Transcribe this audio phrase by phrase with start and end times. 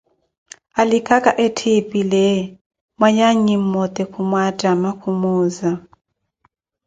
[0.79, 2.25] Alilaka etthipile,
[2.99, 5.71] mwanyannyi mmote khumwatama, khumuuza.